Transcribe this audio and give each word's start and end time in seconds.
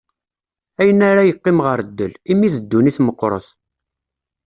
Ayen 0.79 1.01
ara 1.09 1.27
yeqqim 1.27 1.59
ɣer 1.65 1.79
ddel, 1.83 2.13
imi 2.31 2.47
d 2.53 2.55
dunnit 2.69 2.97
meqqret. 3.05 3.47